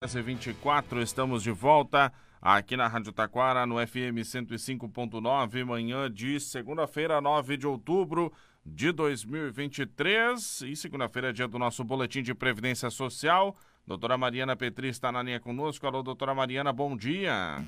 24 0.00 1.02
estamos 1.02 1.42
de 1.42 1.50
volta 1.50 2.12
aqui 2.40 2.76
na 2.76 2.86
Rádio 2.86 3.12
Taquara, 3.12 3.66
no 3.66 3.84
FM 3.84 4.22
105.9, 4.22 5.64
manhã 5.64 6.08
de 6.08 6.38
segunda-feira, 6.38 7.20
9 7.20 7.56
de 7.56 7.66
outubro 7.66 8.32
de 8.64 8.92
2023. 8.92 10.62
E 10.62 10.76
segunda-feira 10.76 11.30
é 11.30 11.32
dia 11.32 11.48
do 11.48 11.58
nosso 11.58 11.82
boletim 11.82 12.22
de 12.22 12.32
Previdência 12.32 12.90
Social. 12.90 13.56
Doutora 13.84 14.16
Mariana 14.16 14.54
Petri 14.54 14.86
está 14.86 15.10
na 15.10 15.20
linha 15.20 15.40
conosco. 15.40 15.84
Alô, 15.84 16.00
doutora 16.00 16.32
Mariana, 16.32 16.72
bom 16.72 16.96
dia. 16.96 17.64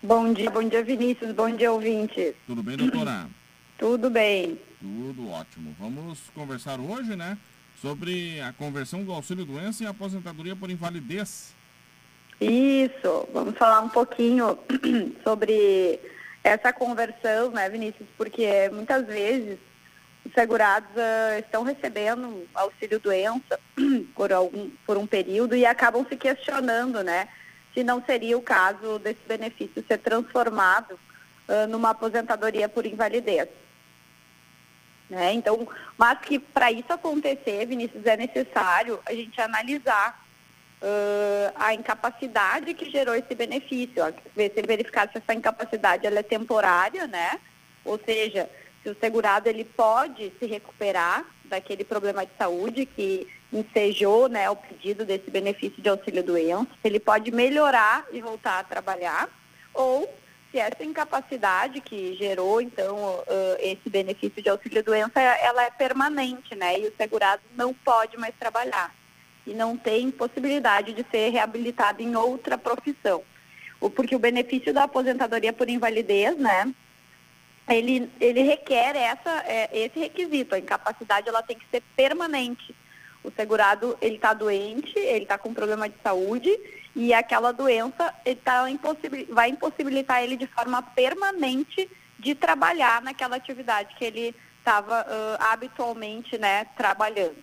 Bom 0.00 0.32
dia, 0.32 0.48
bom 0.48 0.62
dia, 0.62 0.84
Vinícius, 0.84 1.32
bom 1.32 1.50
dia, 1.50 1.72
ouvintes. 1.72 2.36
Tudo 2.46 2.62
bem, 2.62 2.76
doutora? 2.76 3.28
Tudo 3.76 4.08
bem. 4.08 4.60
Tudo 4.80 5.28
ótimo. 5.30 5.74
Vamos 5.76 6.30
conversar 6.32 6.78
hoje, 6.78 7.16
né? 7.16 7.36
Sobre 7.80 8.40
a 8.40 8.52
conversão 8.52 9.04
do 9.04 9.12
auxílio-doença 9.12 9.84
e 9.84 9.86
aposentadoria 9.86 10.56
por 10.56 10.70
invalidez. 10.70 11.54
Isso, 12.40 13.28
vamos 13.32 13.56
falar 13.56 13.80
um 13.80 13.88
pouquinho 13.88 14.58
sobre 15.24 16.00
essa 16.44 16.72
conversão, 16.72 17.50
né, 17.50 17.68
Vinícius? 17.68 18.08
Porque 18.16 18.68
muitas 18.72 19.06
vezes 19.06 19.58
os 20.24 20.32
segurados 20.32 20.90
uh, 20.90 21.38
estão 21.38 21.62
recebendo 21.62 22.46
auxílio-doença 22.54 23.58
por, 24.14 24.32
algum, 24.32 24.70
por 24.86 24.96
um 24.96 25.06
período 25.06 25.56
e 25.56 25.64
acabam 25.64 26.04
se 26.08 26.16
questionando, 26.16 27.02
né, 27.02 27.28
se 27.72 27.82
não 27.82 28.02
seria 28.04 28.36
o 28.36 28.42
caso 28.42 28.98
desse 28.98 29.20
benefício 29.26 29.84
ser 29.86 29.98
transformado 29.98 30.92
uh, 31.48 31.66
numa 31.68 31.90
aposentadoria 31.90 32.68
por 32.68 32.84
invalidez. 32.84 33.48
Né? 35.08 35.32
Então, 35.34 35.68
mas 35.96 36.18
que 36.20 36.38
para 36.38 36.72
isso 36.72 36.92
acontecer, 36.92 37.64
Vinícius, 37.66 38.04
é 38.04 38.16
necessário 38.16 39.00
a 39.06 39.12
gente 39.12 39.40
analisar 39.40 40.20
uh, 40.82 41.52
a 41.54 41.74
incapacidade 41.74 42.74
que 42.74 42.90
gerou 42.90 43.14
esse 43.14 43.34
benefício, 43.34 44.02
ver 44.34 44.52
se 44.52 44.62
verificar 44.62 45.08
se 45.10 45.18
essa 45.18 45.34
incapacidade 45.34 46.06
ela 46.06 46.18
é 46.18 46.24
temporária, 46.24 47.06
né? 47.06 47.38
Ou 47.84 48.00
seja, 48.04 48.50
se 48.82 48.90
o 48.90 48.96
segurado 48.98 49.48
ele 49.48 49.64
pode 49.64 50.32
se 50.38 50.46
recuperar 50.46 51.24
daquele 51.44 51.84
problema 51.84 52.26
de 52.26 52.32
saúde 52.36 52.84
que 52.84 53.28
ensejou 53.52 54.28
né, 54.28 54.50
o 54.50 54.56
pedido 54.56 55.04
desse 55.04 55.30
benefício 55.30 55.80
de 55.80 55.88
auxílio 55.88 56.22
doença, 56.22 56.68
se 56.82 56.88
ele 56.88 56.98
pode 56.98 57.30
melhorar 57.30 58.04
e 58.12 58.20
voltar 58.20 58.58
a 58.58 58.64
trabalhar, 58.64 59.28
ou 59.72 60.12
essa 60.58 60.84
incapacidade 60.84 61.80
que 61.80 62.14
gerou, 62.14 62.60
então, 62.60 62.96
uh, 62.96 63.56
esse 63.58 63.88
benefício 63.88 64.42
de 64.42 64.48
auxílio-doença, 64.48 65.20
ela 65.20 65.64
é 65.64 65.70
permanente, 65.70 66.54
né? 66.54 66.80
E 66.80 66.86
o 66.86 66.94
segurado 66.96 67.42
não 67.54 67.72
pode 67.72 68.16
mais 68.16 68.34
trabalhar 68.38 68.94
e 69.46 69.54
não 69.54 69.76
tem 69.76 70.10
possibilidade 70.10 70.92
de 70.92 71.06
ser 71.10 71.30
reabilitado 71.30 72.02
em 72.02 72.16
outra 72.16 72.58
profissão. 72.58 73.22
Porque 73.94 74.16
o 74.16 74.18
benefício 74.18 74.72
da 74.74 74.84
aposentadoria 74.84 75.52
por 75.52 75.68
invalidez, 75.68 76.36
né? 76.36 76.74
Ele, 77.68 78.10
ele 78.20 78.42
requer 78.42 78.96
essa, 78.96 79.44
é, 79.46 79.68
esse 79.72 79.98
requisito, 79.98 80.54
a 80.54 80.58
incapacidade 80.58 81.28
ela 81.28 81.42
tem 81.42 81.58
que 81.58 81.66
ser 81.70 81.82
permanente. 81.94 82.74
O 83.22 83.30
segurado, 83.30 83.96
ele 84.00 84.16
está 84.16 84.32
doente, 84.32 84.96
ele 84.98 85.24
está 85.24 85.36
com 85.36 85.52
problema 85.52 85.88
de 85.88 85.96
saúde 86.02 86.50
e 86.96 87.12
aquela 87.12 87.52
doença 87.52 88.12
tá 88.42 88.70
impossibil... 88.70 89.26
vai 89.28 89.50
impossibilitar 89.50 90.24
ele 90.24 90.34
de 90.34 90.46
forma 90.46 90.80
permanente 90.82 91.88
de 92.18 92.34
trabalhar 92.34 93.02
naquela 93.02 93.36
atividade 93.36 93.94
que 93.96 94.04
ele 94.04 94.34
estava 94.58 95.02
uh, 95.02 95.42
habitualmente 95.52 96.38
né, 96.38 96.64
trabalhando. 96.74 97.36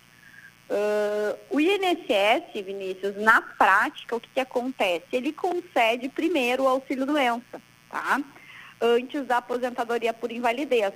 Uh, 0.68 1.38
o 1.50 1.60
INSS, 1.60 2.64
Vinícius, 2.64 3.16
na 3.22 3.40
prática, 3.40 4.16
o 4.16 4.20
que, 4.20 4.28
que 4.34 4.40
acontece? 4.40 5.06
Ele 5.12 5.32
concede 5.32 6.08
primeiro 6.08 6.64
o 6.64 6.68
auxílio-doença, 6.68 7.62
tá? 7.88 8.20
Antes 8.80 9.24
da 9.24 9.36
aposentadoria 9.36 10.12
por 10.12 10.32
invalidez 10.32 10.92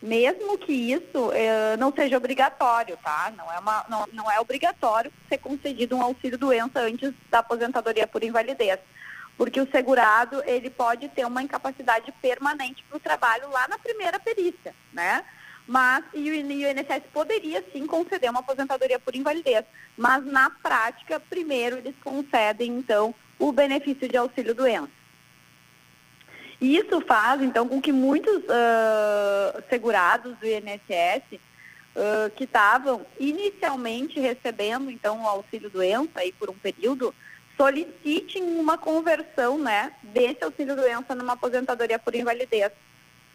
mesmo 0.00 0.56
que 0.58 0.72
isso 0.72 1.32
eh, 1.32 1.76
não 1.76 1.92
seja 1.92 2.16
obrigatório, 2.16 2.96
tá? 3.02 3.32
Não 3.36 3.52
é, 3.52 3.58
uma, 3.58 3.84
não, 3.88 4.06
não 4.12 4.30
é 4.30 4.38
obrigatório 4.40 5.12
ser 5.28 5.38
concedido 5.38 5.96
um 5.96 6.02
auxílio-doença 6.02 6.80
antes 6.80 7.12
da 7.30 7.40
aposentadoria 7.40 8.06
por 8.06 8.22
invalidez, 8.22 8.78
porque 9.36 9.60
o 9.60 9.70
segurado 9.70 10.42
ele 10.46 10.70
pode 10.70 11.08
ter 11.08 11.26
uma 11.26 11.42
incapacidade 11.42 12.12
permanente 12.22 12.84
para 12.88 12.96
o 12.96 13.00
trabalho 13.00 13.50
lá 13.50 13.66
na 13.68 13.78
primeira 13.78 14.20
perícia, 14.20 14.74
né? 14.92 15.24
Mas 15.66 16.04
e 16.14 16.30
o 16.30 16.34
INSS 16.34 17.02
poderia 17.12 17.62
sim 17.72 17.86
conceder 17.86 18.30
uma 18.30 18.40
aposentadoria 18.40 18.98
por 18.98 19.14
invalidez, 19.14 19.64
mas 19.96 20.24
na 20.24 20.48
prática, 20.48 21.20
primeiro 21.20 21.76
eles 21.76 21.94
concedem 22.02 22.78
então 22.78 23.14
o 23.38 23.52
benefício 23.52 24.08
de 24.08 24.16
auxílio-doença. 24.16 24.98
E 26.60 26.76
isso 26.76 27.00
faz, 27.02 27.40
então, 27.40 27.68
com 27.68 27.80
que 27.80 27.92
muitos 27.92 28.36
uh, 28.44 28.48
segurados 29.68 30.36
do 30.38 30.46
INSS 30.46 31.38
uh, 31.98 32.30
que 32.36 32.44
estavam 32.44 33.04
inicialmente 33.18 34.20
recebendo, 34.20 34.90
então, 34.90 35.22
o 35.22 35.26
auxílio-doença 35.26 36.10
aí 36.16 36.32
por 36.32 36.50
um 36.50 36.54
período, 36.54 37.14
solicitem 37.56 38.42
uma 38.58 38.78
conversão, 38.78 39.58
né, 39.58 39.92
desse 40.02 40.44
auxílio-doença 40.44 41.14
numa 41.14 41.32
aposentadoria 41.32 41.98
por 41.98 42.14
invalidez, 42.14 42.70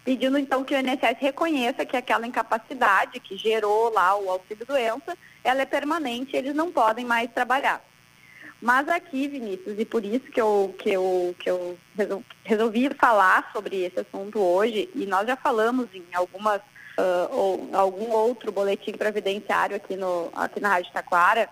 pedindo, 0.04 0.38
então, 0.38 0.64
que 0.64 0.74
o 0.74 0.78
INSS 0.78 1.18
reconheça 1.20 1.86
que 1.86 1.98
aquela 1.98 2.26
incapacidade 2.26 3.20
que 3.20 3.38
gerou 3.38 3.92
lá 3.94 4.16
o 4.16 4.30
auxílio-doença, 4.30 5.18
ela 5.44 5.62
é 5.62 5.66
permanente, 5.66 6.36
eles 6.36 6.56
não 6.56 6.72
podem 6.72 7.06
mais 7.06 7.30
trabalhar. 7.32 7.84
Mas 8.64 8.88
aqui, 8.88 9.28
Vinícius, 9.28 9.78
e 9.78 9.84
por 9.84 10.06
isso 10.06 10.32
que 10.32 10.40
eu, 10.40 10.74
que 10.80 10.90
eu, 10.90 11.36
que 11.38 11.50
eu 11.50 11.78
resolvi 12.46 12.90
falar 12.98 13.52
sobre 13.52 13.84
esse 13.84 14.00
assunto 14.00 14.40
hoje, 14.40 14.90
e 14.96 15.06
nós 15.06 15.28
já 15.28 15.36
falamos 15.36 15.90
em 15.94 16.06
algumas, 16.14 16.62
uh, 16.98 17.28
ou 17.30 17.70
algum 17.74 18.10
outro 18.12 18.54
boletim 18.54 18.94
previdenciário 18.94 19.76
aqui, 19.76 19.98
no, 19.98 20.32
aqui 20.34 20.62
na 20.62 20.70
Rádio 20.70 20.94
Taquara, 20.94 21.50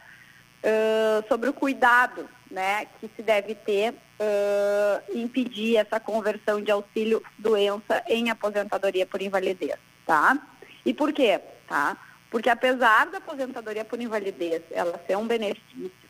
uh, 0.63 1.27
sobre 1.27 1.49
o 1.49 1.53
cuidado 1.53 2.29
né, 2.49 2.87
que 3.01 3.11
se 3.13 3.21
deve 3.21 3.55
ter 3.55 3.91
uh, 3.91 5.17
impedir 5.17 5.75
essa 5.75 5.99
conversão 5.99 6.61
de 6.61 6.71
auxílio 6.71 7.21
doença 7.37 8.01
em 8.07 8.29
aposentadoria 8.29 9.05
por 9.05 9.21
invalidez, 9.21 9.75
tá? 10.05 10.39
E 10.85 10.93
por 10.93 11.11
quê? 11.11 11.41
Tá? 11.67 11.97
Porque 12.29 12.49
apesar 12.49 13.07
da 13.07 13.17
aposentadoria 13.17 13.83
por 13.83 13.99
invalidez 13.99 14.61
ela 14.71 14.97
ser 15.05 15.17
um 15.17 15.27
benefício 15.27 16.00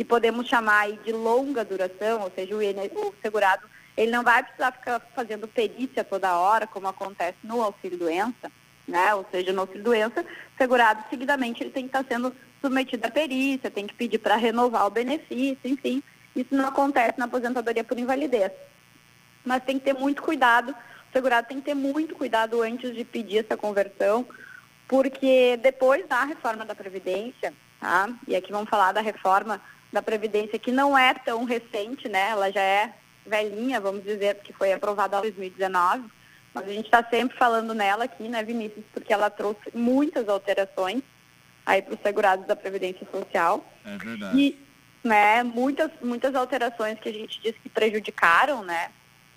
que 0.00 0.04
podemos 0.06 0.48
chamar 0.48 0.90
de 0.92 1.12
longa 1.12 1.62
duração, 1.62 2.22
ou 2.22 2.32
seja, 2.34 2.56
o, 2.56 2.58
o 2.58 3.14
segurado 3.20 3.68
ele 3.94 4.10
não 4.10 4.22
vai 4.22 4.42
precisar 4.42 4.72
ficar 4.72 4.98
fazendo 5.14 5.46
perícia 5.46 6.02
toda 6.02 6.38
hora, 6.38 6.66
como 6.66 6.88
acontece 6.88 7.36
no 7.44 7.60
auxílio-doença, 7.60 8.50
né? 8.88 9.14
Ou 9.14 9.26
seja, 9.30 9.52
no 9.52 9.60
auxílio-doença, 9.60 10.24
segurado 10.56 11.04
seguidamente 11.10 11.62
ele 11.62 11.68
tem 11.68 11.82
que 11.86 11.94
estar 11.94 12.02
sendo 12.08 12.34
submetido 12.62 13.06
à 13.06 13.10
perícia, 13.10 13.70
tem 13.70 13.86
que 13.86 13.92
pedir 13.92 14.16
para 14.16 14.36
renovar 14.36 14.86
o 14.86 14.90
benefício, 14.90 15.60
enfim. 15.66 16.02
Isso 16.34 16.54
não 16.54 16.68
acontece 16.68 17.18
na 17.18 17.26
aposentadoria 17.26 17.84
por 17.84 17.98
invalidez. 17.98 18.52
Mas 19.44 19.62
tem 19.64 19.78
que 19.78 19.84
ter 19.84 19.92
muito 19.92 20.22
cuidado, 20.22 20.70
o 20.70 21.12
segurado 21.12 21.46
tem 21.46 21.58
que 21.58 21.66
ter 21.66 21.74
muito 21.74 22.14
cuidado 22.14 22.62
antes 22.62 22.94
de 22.94 23.04
pedir 23.04 23.44
essa 23.44 23.54
conversão, 23.54 24.26
porque 24.88 25.58
depois 25.58 26.08
da 26.08 26.24
reforma 26.24 26.64
da 26.64 26.74
Previdência, 26.74 27.52
tá? 27.78 28.08
E 28.26 28.34
aqui 28.34 28.50
vamos 28.50 28.70
falar 28.70 28.92
da 28.92 29.02
reforma 29.02 29.60
da 29.92 30.02
Previdência, 30.02 30.58
que 30.58 30.70
não 30.70 30.96
é 30.96 31.14
tão 31.14 31.44
recente, 31.44 32.08
né? 32.08 32.30
Ela 32.30 32.50
já 32.50 32.60
é 32.60 32.94
velhinha, 33.26 33.80
vamos 33.80 34.04
dizer, 34.04 34.36
porque 34.36 34.52
foi 34.52 34.72
aprovada 34.72 35.18
em 35.18 35.22
2019. 35.22 36.08
Mas 36.52 36.64
a 36.64 36.72
gente 36.72 36.86
está 36.86 37.04
sempre 37.08 37.36
falando 37.36 37.74
nela 37.74 38.04
aqui, 38.04 38.28
né, 38.28 38.42
Vinícius, 38.42 38.84
porque 38.92 39.12
ela 39.12 39.30
trouxe 39.30 39.70
muitas 39.72 40.28
alterações 40.28 41.02
aí 41.64 41.80
para 41.80 41.94
os 41.94 42.00
segurados 42.00 42.46
da 42.46 42.56
Previdência 42.56 43.06
Social. 43.10 43.64
É 43.84 43.96
verdade. 43.96 44.36
E, 44.36 44.58
né, 45.02 45.42
muitas, 45.44 45.90
muitas 46.02 46.34
alterações 46.34 46.98
que 46.98 47.08
a 47.08 47.12
gente 47.12 47.40
diz 47.40 47.54
que 47.62 47.68
prejudicaram, 47.68 48.64
né, 48.64 48.90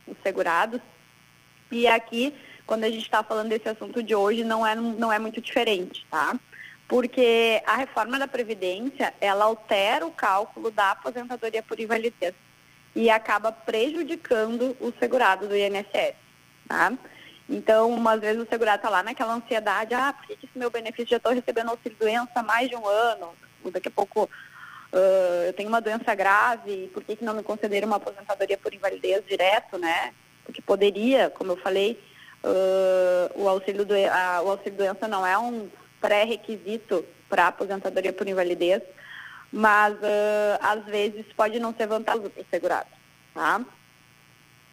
os 0.07 0.17
segurados. 0.23 0.81
E 1.71 1.87
aqui, 1.87 2.33
quando 2.65 2.83
a 2.83 2.89
gente 2.89 3.03
está 3.03 3.23
falando 3.23 3.49
desse 3.49 3.69
assunto 3.69 4.01
de 4.01 4.15
hoje, 4.15 4.43
não 4.43 4.65
é, 4.65 4.75
não 4.75 5.11
é 5.11 5.19
muito 5.19 5.39
diferente, 5.39 6.05
tá? 6.09 6.35
Porque 6.87 7.61
a 7.65 7.75
reforma 7.77 8.19
da 8.19 8.27
Previdência, 8.27 9.13
ela 9.19 9.45
altera 9.45 10.05
o 10.05 10.11
cálculo 10.11 10.69
da 10.69 10.91
aposentadoria 10.91 11.63
por 11.63 11.79
invalidez 11.79 12.33
e 12.95 13.09
acaba 13.09 13.51
prejudicando 13.51 14.77
o 14.79 14.93
segurado 14.99 15.47
do 15.47 15.55
INSS, 15.55 16.15
tá? 16.67 16.93
Então, 17.49 17.89
umas 17.89 18.19
vezes 18.21 18.41
o 18.41 18.47
segurado 18.47 18.77
está 18.77 18.89
lá 18.89 19.03
naquela 19.03 19.33
ansiedade, 19.33 19.93
ah, 19.93 20.13
por 20.13 20.27
que 20.27 20.45
esse 20.45 20.57
meu 20.57 20.69
benefício 20.69 21.07
já 21.07 21.17
estou 21.17 21.33
recebendo 21.33 21.69
auxílio-doença 21.69 22.31
há 22.35 22.43
mais 22.43 22.69
de 22.69 22.75
um 22.75 22.87
ano? 22.87 23.33
Daqui 23.71 23.87
a 23.87 23.91
pouco 23.91 24.23
uh, 24.25 25.43
eu 25.47 25.53
tenho 25.53 25.69
uma 25.69 25.81
doença 25.81 26.13
grave, 26.15 26.89
por 26.93 27.03
que, 27.03 27.15
que 27.15 27.25
não 27.25 27.33
me 27.33 27.43
concederam 27.43 27.87
uma 27.87 27.97
aposentadoria 27.97 28.57
por 28.57 28.73
invalidez 28.73 29.25
direto, 29.25 29.77
né? 29.77 30.13
Porque 30.45 30.61
poderia, 30.61 31.29
como 31.31 31.53
eu 31.53 31.57
falei, 31.57 31.99
uh, 32.43 33.41
o 33.41 33.49
auxílio-doença 33.49 34.13
auxílio 34.45 34.95
não 35.09 35.25
é 35.25 35.37
um 35.37 35.69
pré-requisito 36.03 37.05
para 37.29 37.47
aposentadoria 37.47 38.11
por 38.11 38.27
invalidez, 38.27 38.83
mas 39.49 39.93
uh, 39.93 40.59
às 40.59 40.83
vezes 40.83 41.25
pode 41.33 41.59
não 41.59 41.73
ser 41.73 41.87
vantajoso 41.87 42.29
para 42.29 42.41
o 42.41 42.45
segurado, 42.51 42.89
tá? 43.33 43.61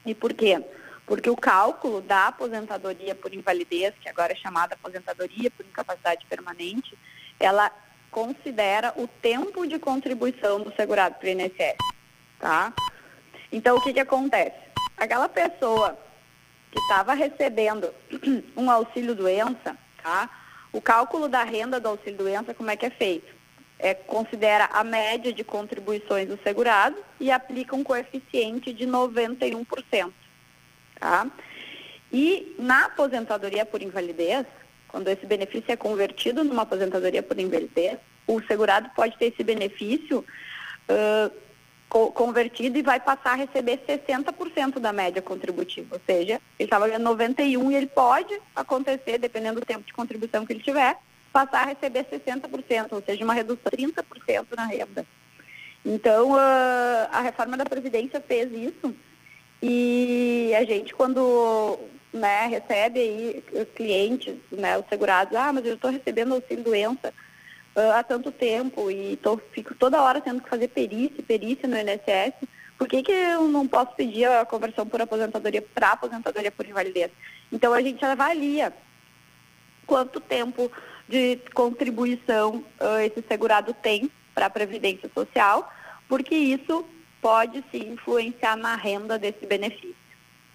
E 0.04 0.12
por 0.12 0.34
quê? 0.34 0.60
Porque 1.06 1.30
o 1.30 1.36
cálculo 1.36 2.00
da 2.00 2.26
aposentadoria 2.26 3.14
por 3.14 3.32
invalidez, 3.32 3.94
que 4.00 4.08
agora 4.08 4.32
é 4.32 4.36
chamada 4.36 4.74
aposentadoria 4.74 5.50
por 5.52 5.64
incapacidade 5.64 6.26
permanente, 6.26 6.98
ela 7.38 7.70
considera 8.10 8.92
o 8.96 9.06
tempo 9.06 9.64
de 9.66 9.78
contribuição 9.78 10.60
do 10.60 10.74
segurado 10.74 11.14
para 11.14 11.26
o 11.26 11.30
INSS, 11.30 11.76
tá? 12.40 12.72
Então, 13.52 13.76
o 13.76 13.80
que, 13.80 13.92
que 13.92 14.00
acontece? 14.00 14.58
Aquela 14.96 15.28
pessoa 15.28 15.96
que 16.72 16.80
estava 16.80 17.14
recebendo 17.14 17.94
um 18.56 18.68
auxílio-doença, 18.68 19.76
tá? 20.02 20.28
O 20.72 20.80
cálculo 20.80 21.28
da 21.28 21.42
renda 21.42 21.80
do 21.80 21.88
auxílio-doença, 21.88 22.54
como 22.54 22.70
é 22.70 22.76
que 22.76 22.86
é 22.86 22.90
feito? 22.90 23.34
É, 23.78 23.94
considera 23.94 24.66
a 24.66 24.84
média 24.84 25.32
de 25.32 25.42
contribuições 25.42 26.28
do 26.28 26.38
segurado 26.42 26.96
e 27.18 27.30
aplica 27.30 27.74
um 27.74 27.82
coeficiente 27.82 28.72
de 28.72 28.86
91%. 28.86 30.12
Tá? 30.98 31.26
E 32.12 32.54
na 32.58 32.86
aposentadoria 32.86 33.64
por 33.64 33.82
invalidez, 33.82 34.46
quando 34.88 35.08
esse 35.08 35.24
benefício 35.24 35.72
é 35.72 35.76
convertido 35.76 36.44
numa 36.44 36.62
aposentadoria 36.62 37.22
por 37.22 37.38
invalidez, 37.38 37.98
o 38.26 38.40
segurado 38.42 38.90
pode 38.94 39.16
ter 39.16 39.26
esse 39.26 39.42
benefício 39.42 40.18
uh, 40.18 41.32
convertido 41.90 42.78
e 42.78 42.82
vai 42.82 43.00
passar 43.00 43.32
a 43.32 43.34
receber 43.34 43.78
60% 43.86 44.78
da 44.78 44.92
média 44.92 45.20
contributiva. 45.20 45.96
Ou 45.96 46.00
seja, 46.06 46.40
ele 46.58 46.66
estava 46.66 46.86
ganhando 46.86 47.02
91 47.02 47.70
e 47.70 47.74
ele 47.74 47.88
pode 47.88 48.40
acontecer, 48.54 49.18
dependendo 49.18 49.60
do 49.60 49.66
tempo 49.66 49.84
de 49.84 49.92
contribuição 49.92 50.46
que 50.46 50.52
ele 50.52 50.62
tiver, 50.62 50.96
passar 51.32 51.62
a 51.62 51.66
receber 51.66 52.04
60%, 52.04 52.92
ou 52.92 53.02
seja, 53.02 53.24
uma 53.24 53.34
redução 53.34 53.70
de 53.76 53.84
30% 53.84 54.46
na 54.56 54.66
renda. 54.66 55.04
Então, 55.84 56.32
uh, 56.32 57.08
a 57.10 57.20
reforma 57.22 57.56
da 57.56 57.64
Previdência 57.64 58.20
fez 58.20 58.52
isso 58.52 58.94
e 59.62 60.52
a 60.56 60.64
gente, 60.64 60.94
quando 60.94 61.78
né, 62.12 62.46
recebe 62.46 63.00
aí 63.00 63.44
clientes, 63.74 64.36
né, 64.50 64.78
os 64.78 64.86
segurados, 64.88 65.34
ah, 65.34 65.52
mas 65.52 65.64
eu 65.66 65.74
estou 65.74 65.90
recebendo 65.90 66.34
auxílio-doença 66.34 67.12
uh, 67.76 67.92
há 67.92 68.02
tanto 68.02 68.30
tempo 68.32 68.90
e 68.90 69.16
tô, 69.16 69.38
fico 69.52 69.74
toda 69.74 70.02
hora 70.02 70.20
tendo 70.20 70.42
que 70.42 70.48
fazer 70.48 70.68
perícia, 70.68 71.22
perícia 71.22 71.68
no 71.68 71.76
INSS, 71.76 72.34
por 72.78 72.88
que, 72.88 73.02
que 73.02 73.12
eu 73.12 73.46
não 73.46 73.68
posso 73.68 73.94
pedir 73.94 74.24
a 74.24 74.44
conversão 74.44 74.86
por 74.86 75.02
aposentadoria 75.02 75.60
para 75.60 75.92
aposentadoria 75.92 76.50
por 76.50 76.66
invalidez? 76.66 77.10
Então, 77.52 77.74
a 77.74 77.82
gente 77.82 78.02
avalia 78.04 78.72
quanto 79.86 80.20
tempo 80.20 80.70
de 81.08 81.40
contribuição 81.52 82.64
uh, 82.80 83.00
esse 83.04 83.22
segurado 83.28 83.74
tem 83.74 84.10
para 84.34 84.46
a 84.46 84.50
Previdência 84.50 85.10
Social, 85.12 85.70
porque 86.08 86.34
isso 86.34 86.86
pode 87.20 87.62
sim 87.70 87.92
influenciar 87.92 88.56
na 88.56 88.76
renda 88.76 89.18
desse 89.18 89.44
benefício, 89.44 89.94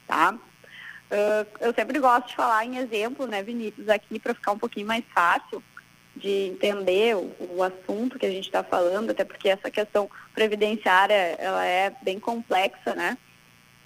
tá? 0.07 0.33
Uh, 0.33 1.47
eu 1.59 1.73
sempre 1.75 1.99
gosto 1.99 2.29
de 2.29 2.35
falar 2.35 2.65
em 2.65 2.77
exemplo, 2.77 3.27
né, 3.27 3.43
Vinícius, 3.43 3.87
aqui 3.87 4.17
para 4.17 4.33
ficar 4.33 4.53
um 4.53 4.57
pouquinho 4.57 4.87
mais 4.87 5.03
fácil 5.13 5.61
de 6.15 6.47
entender 6.47 7.15
o, 7.15 7.31
o 7.57 7.63
assunto 7.63 8.17
que 8.17 8.25
a 8.25 8.31
gente 8.31 8.45
está 8.45 8.63
falando, 8.63 9.11
até 9.11 9.23
porque 9.23 9.49
essa 9.49 9.69
questão 9.69 10.09
previdenciária 10.33 11.35
ela 11.37 11.65
é 11.65 11.91
bem 12.01 12.19
complexa, 12.19 12.95
né? 12.95 13.17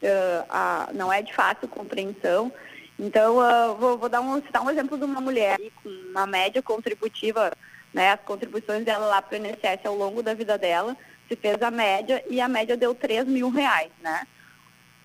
Uh, 0.01 0.45
a, 0.49 0.89
não 0.93 1.11
é 1.11 1.21
de 1.21 1.33
fácil 1.33 1.67
compreensão. 1.67 2.51
Então, 2.97 3.37
uh, 3.37 3.75
vou, 3.75 3.97
vou, 3.97 4.09
dar 4.09 4.21
um, 4.21 4.41
citar 4.41 4.61
um 4.61 4.69
exemplo 4.69 4.97
de 4.97 5.03
uma 5.03 5.19
mulher 5.19 5.57
com 5.83 5.89
uma 5.89 6.27
média 6.27 6.61
contributiva, 6.61 7.51
né? 7.93 8.11
As 8.11 8.21
contribuições 8.21 8.85
dela 8.85 9.07
lá 9.07 9.21
para 9.21 9.37
o 9.37 9.45
INSS 9.45 9.85
ao 9.85 9.95
longo 9.95 10.21
da 10.21 10.33
vida 10.33 10.57
dela, 10.57 10.95
se 11.27 11.35
fez 11.35 11.61
a 11.61 11.71
média 11.71 12.23
e 12.29 12.39
a 12.39 12.47
média 12.47 12.77
deu 12.77 12.93
3 12.93 13.25
mil 13.25 13.49
reais, 13.49 13.91
né? 14.01 14.27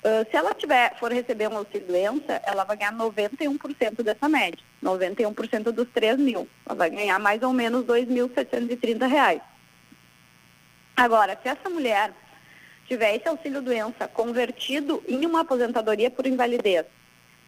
Uh, 0.04 0.28
se 0.30 0.36
ela 0.36 0.52
tiver, 0.52 0.94
for 0.98 1.10
receber 1.10 1.48
um 1.48 1.56
auxílio 1.56 1.86
doença, 1.86 2.38
ela 2.44 2.62
vai 2.64 2.76
ganhar 2.76 2.92
91% 2.92 4.02
dessa 4.02 4.28
média, 4.28 4.62
91% 4.82 5.72
dos 5.72 5.88
3 5.94 6.18
mil. 6.18 6.46
Ela 6.66 6.74
vai 6.74 6.90
ganhar 6.90 7.18
mais 7.18 7.42
ou 7.42 7.54
menos 7.54 7.86
2.730 7.86 9.08
reais. 9.08 9.40
Agora, 10.94 11.38
se 11.42 11.48
essa 11.48 11.70
mulher 11.70 12.12
tiver 12.86 13.16
esse 13.16 13.26
auxílio 13.26 13.62
doença 13.62 14.06
convertido 14.06 15.02
em 15.08 15.24
uma 15.24 15.40
aposentadoria 15.40 16.10
por 16.10 16.26
invalidez 16.26 16.84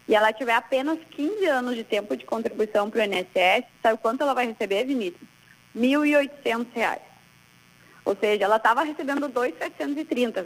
e 0.07 0.15
ela 0.15 0.33
tiver 0.33 0.53
apenas 0.53 0.97
15 1.11 1.45
anos 1.45 1.75
de 1.75 1.83
tempo 1.83 2.17
de 2.17 2.25
contribuição 2.25 2.89
para 2.89 3.01
o 3.01 3.03
INSS, 3.03 3.65
sabe 3.83 3.99
quanto 4.01 4.23
ela 4.23 4.33
vai 4.33 4.47
receber, 4.47 4.83
Vinícius? 4.83 5.21
R$ 5.75 5.81
1.800. 5.81 7.06
Ou 8.07 8.15
seja, 8.15 8.45
ela 8.45 8.55
estava 8.55 8.83
recebendo 8.83 9.27
2,730. 9.27 10.45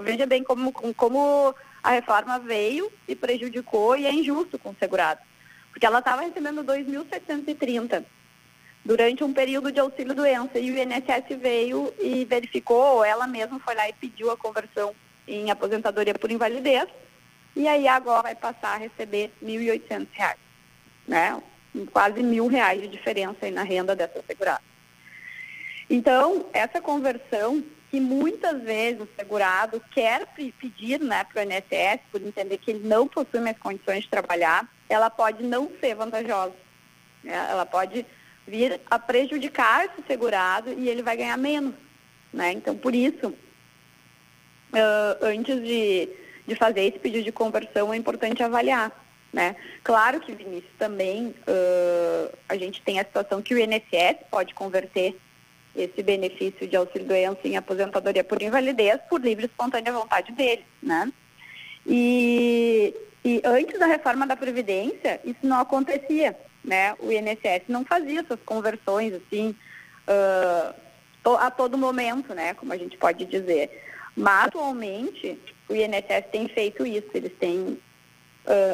Veja 0.00 0.24
bem 0.24 0.42
como, 0.42 0.72
como 0.94 1.54
a 1.82 1.90
reforma 1.90 2.38
veio 2.38 2.90
e 3.06 3.14
prejudicou 3.14 3.94
e 3.98 4.06
é 4.06 4.10
injusto 4.10 4.58
com 4.58 4.70
o 4.70 4.76
segurado. 4.78 5.20
Porque 5.70 5.84
ela 5.84 5.98
estava 5.98 6.22
recebendo 6.22 6.64
2.730 6.64 8.02
durante 8.82 9.22
um 9.22 9.30
período 9.30 9.70
de 9.70 9.78
auxílio-doença 9.78 10.58
e 10.58 10.70
o 10.70 10.78
INSS 10.78 11.36
veio 11.38 11.92
e 12.00 12.24
verificou, 12.24 12.96
ou 12.96 13.04
ela 13.04 13.26
mesma 13.26 13.60
foi 13.60 13.74
lá 13.74 13.86
e 13.86 13.92
pediu 13.92 14.30
a 14.30 14.36
conversão 14.36 14.94
em 15.28 15.50
aposentadoria 15.50 16.14
por 16.14 16.30
invalidez 16.30 16.88
e 17.54 17.68
aí 17.68 17.86
agora 17.86 18.22
vai 18.22 18.34
passar 18.34 18.74
a 18.74 18.78
receber 18.78 19.30
R$ 19.42 19.58
1.800, 19.58 20.36
né? 21.06 21.42
Quase 21.92 22.22
mil 22.22 22.46
reais 22.46 22.80
de 22.80 22.88
diferença 22.88 23.36
aí 23.42 23.50
na 23.50 23.64
renda 23.64 23.94
dessa 23.94 24.22
segurada. 24.26 24.62
Então, 25.88 26.46
essa 26.52 26.80
conversão 26.80 27.62
que 27.90 28.00
muitas 28.00 28.60
vezes 28.62 29.00
o 29.00 29.08
segurado 29.16 29.80
quer 29.92 30.26
pedir 30.58 31.00
né, 31.00 31.24
para 31.24 31.40
o 31.40 31.44
INSS, 31.44 32.00
por 32.10 32.20
entender 32.20 32.58
que 32.58 32.72
ele 32.72 32.86
não 32.86 33.06
possui 33.06 33.40
mais 33.40 33.56
condições 33.58 34.02
de 34.02 34.10
trabalhar, 34.10 34.68
ela 34.88 35.08
pode 35.08 35.42
não 35.44 35.70
ser 35.80 35.94
vantajosa. 35.94 36.54
Né? 37.22 37.46
Ela 37.50 37.64
pode 37.64 38.04
vir 38.46 38.80
a 38.90 38.98
prejudicar 38.98 39.86
esse 39.86 40.06
segurado 40.06 40.72
e 40.72 40.88
ele 40.88 41.02
vai 41.02 41.16
ganhar 41.16 41.36
menos. 41.36 41.74
Né? 42.32 42.52
Então, 42.52 42.76
por 42.76 42.94
isso, 42.94 43.32
antes 45.22 45.62
de, 45.62 46.08
de 46.46 46.54
fazer 46.54 46.82
esse 46.82 46.98
pedido 46.98 47.24
de 47.24 47.32
conversão, 47.32 47.94
é 47.94 47.96
importante 47.96 48.42
avaliar. 48.42 48.92
Né? 49.32 49.54
Claro 49.84 50.20
que, 50.20 50.32
Vinícius, 50.32 50.72
também 50.78 51.28
uh, 51.28 52.36
a 52.48 52.56
gente 52.56 52.82
tem 52.82 52.98
a 52.98 53.04
situação 53.04 53.42
que 53.42 53.54
o 53.54 53.58
INSS 53.58 54.18
pode 54.30 54.54
converter 54.54 55.16
esse 55.76 56.02
benefício 56.02 56.66
de 56.66 56.76
auxílio-doença 56.76 57.40
em 57.44 57.56
aposentadoria 57.56 58.24
por 58.24 58.40
invalidez 58.40 59.00
por 59.08 59.20
livre 59.20 59.44
e 59.44 59.48
espontânea 59.48 59.92
vontade 59.92 60.32
dele, 60.32 60.64
né? 60.82 61.12
E, 61.86 62.94
e 63.24 63.40
antes 63.44 63.78
da 63.78 63.86
reforma 63.86 64.26
da 64.26 64.36
Previdência, 64.36 65.20
isso 65.24 65.40
não 65.42 65.60
acontecia, 65.60 66.36
né? 66.64 66.94
O 66.98 67.12
INSS 67.12 67.64
não 67.68 67.84
fazia 67.84 68.20
essas 68.20 68.40
conversões, 68.44 69.12
assim, 69.14 69.54
uh, 70.08 71.36
a 71.38 71.50
todo 71.50 71.78
momento, 71.78 72.34
né? 72.34 72.54
Como 72.54 72.72
a 72.72 72.76
gente 72.76 72.96
pode 72.96 73.24
dizer. 73.24 73.82
Mas, 74.16 74.46
atualmente, 74.46 75.38
o 75.68 75.74
INSS 75.74 76.26
tem 76.32 76.48
feito 76.48 76.86
isso, 76.86 77.08
eles 77.14 77.32
têm 77.38 77.58
uh, 77.58 77.80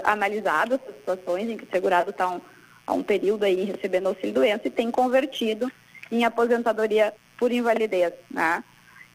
analisado 0.04 0.74
essas 0.74 0.94
situações 0.96 1.50
em 1.50 1.56
que 1.56 1.64
o 1.64 1.70
segurado 1.70 2.10
está 2.10 2.28
um, 2.28 2.40
há 2.86 2.92
um 2.92 3.02
período 3.02 3.44
aí 3.44 3.64
recebendo 3.64 4.06
auxílio-doença 4.08 4.68
e 4.68 4.70
tem 4.70 4.90
convertido 4.90 5.70
em 6.12 6.24
aposentadoria 6.24 7.14
por 7.38 7.50
invalidez, 7.50 8.12
né? 8.30 8.62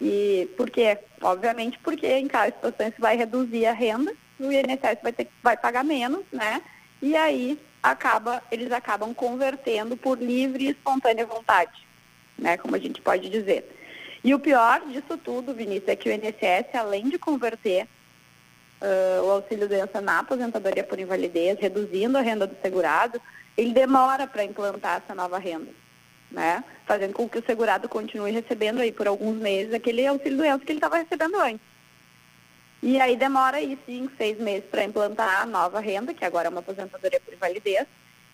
E 0.01 0.49
por 0.57 0.69
quê? 0.69 0.97
Obviamente 1.21 1.77
porque 1.79 2.07
em 2.07 2.27
cada 2.27 2.47
situação 2.47 2.87
você 2.87 2.99
vai 2.99 3.15
reduzir 3.15 3.67
a 3.67 3.71
renda, 3.71 4.13
o 4.39 4.51
INSS 4.51 4.99
vai, 5.01 5.13
ter, 5.13 5.29
vai 5.41 5.55
pagar 5.55 5.83
menos, 5.83 6.25
né? 6.31 6.61
E 7.01 7.15
aí 7.15 7.59
acaba, 7.81 8.41
eles 8.51 8.71
acabam 8.71 9.13
convertendo 9.13 9.95
por 9.95 10.19
livre 10.19 10.65
e 10.65 10.69
espontânea 10.69 11.25
vontade, 11.25 11.87
né? 12.37 12.57
Como 12.57 12.75
a 12.75 12.79
gente 12.79 12.99
pode 12.99 13.29
dizer. 13.29 13.75
E 14.23 14.33
o 14.33 14.39
pior 14.39 14.81
disso 14.87 15.17
tudo, 15.17 15.53
Vinícius, 15.53 15.87
é 15.87 15.95
que 15.95 16.09
o 16.09 16.11
INSS, 16.11 16.73
além 16.73 17.09
de 17.09 17.19
converter 17.19 17.87
uh, 18.81 19.23
o 19.23 19.31
auxílio 19.31 19.69
doença 19.69 20.01
na 20.01 20.19
aposentadoria 20.19 20.83
por 20.83 20.99
invalidez, 20.99 21.59
reduzindo 21.59 22.17
a 22.17 22.21
renda 22.21 22.47
do 22.47 22.57
segurado, 22.59 23.21
ele 23.55 23.71
demora 23.71 24.27
para 24.27 24.43
implantar 24.43 25.01
essa 25.03 25.15
nova 25.15 25.37
renda 25.37 25.71
né? 26.31 26.63
Fazendo 26.85 27.13
com 27.13 27.27
que 27.27 27.39
o 27.39 27.45
segurado 27.45 27.87
continue 27.89 28.31
recebendo 28.31 28.79
aí 28.79 28.91
por 28.91 29.07
alguns 29.07 29.37
meses 29.37 29.73
aquele 29.73 30.05
auxílio 30.05 30.37
doença 30.37 30.65
que 30.65 30.71
ele 30.71 30.77
estava 30.77 30.97
recebendo 30.97 31.39
antes. 31.39 31.61
E 32.81 32.99
aí 32.99 33.15
demora 33.15 33.57
aí 33.57 33.77
cinco, 33.85 34.11
seis 34.17 34.37
meses 34.37 34.69
para 34.69 34.83
implantar 34.83 35.41
a 35.41 35.45
nova 35.45 35.79
renda, 35.79 36.13
que 36.13 36.23
agora 36.23 36.47
é 36.47 36.49
uma 36.49 36.59
aposentadoria 36.59 37.19
por 37.19 37.33
invalidez. 37.33 37.87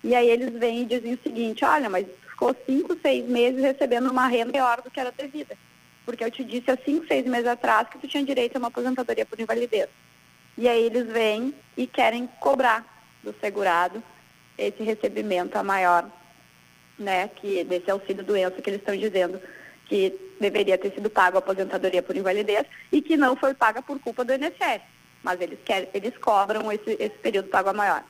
E 0.03 0.13
aí 0.13 0.29
eles 0.29 0.51
vêm 0.59 0.81
e 0.81 0.85
dizem 0.85 1.13
o 1.13 1.19
seguinte, 1.23 1.63
olha, 1.63 1.89
mas 1.89 2.05
ficou 2.29 2.53
cinco, 2.65 2.97
seis 3.01 3.25
meses 3.25 3.62
recebendo 3.62 4.12
uma 4.12 4.27
renda 4.27 4.51
maior 4.51 4.81
do 4.81 4.91
que 4.91 5.00
era 5.00 5.12
devida. 5.12 5.57
Porque 6.05 6.23
eu 6.23 6.29
te 6.29 6.43
disse 6.43 6.69
há 6.69 6.77
cinco, 6.83 7.07
seis 7.07 7.25
meses 7.25 7.47
atrás 7.47 7.88
que 7.88 7.97
tu 7.97 8.07
tinha 8.07 8.23
direito 8.23 8.57
a 8.57 8.59
uma 8.59 8.67
aposentadoria 8.67 9.25
por 9.25 9.39
invalidez. 9.39 9.88
E 10.57 10.67
aí 10.67 10.83
eles 10.83 11.07
vêm 11.07 11.55
e 11.77 11.88
querem 11.88 12.27
cobrar 12.41 12.85
do 13.23 13.33
segurado 13.39 14.03
esse 14.57 14.83
recebimento 14.83 15.57
a 15.57 15.63
maior 15.63 16.05
né, 16.97 17.27
que 17.27 17.63
desse 17.63 17.89
auxílio 17.89 18.23
doença 18.23 18.62
que 18.62 18.69
eles 18.69 18.79
estão 18.79 18.95
dizendo 18.95 19.41
que 19.85 20.17
deveria 20.39 20.77
ter 20.77 20.91
sido 20.93 21.09
pago 21.09 21.38
a 21.38 21.39
aposentadoria 21.39 22.01
por 22.01 22.15
invalidez 22.15 22.65
e 22.91 23.01
que 23.01 23.17
não 23.17 23.35
foi 23.35 23.53
paga 23.53 23.81
por 23.81 24.00
culpa 24.00 24.23
do 24.23 24.33
INSS. 24.33 24.81
Mas 25.21 25.39
eles, 25.39 25.59
querem, 25.63 25.89
eles 25.93 26.17
cobram 26.17 26.71
esse, 26.71 26.97
esse 27.00 27.17
período 27.17 27.50
pago 27.50 27.69
a 27.69 27.73
maior. 27.73 28.03